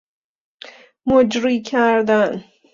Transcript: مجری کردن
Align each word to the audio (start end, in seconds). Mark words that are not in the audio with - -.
مجری 1.05 1.61
کردن 1.61 2.43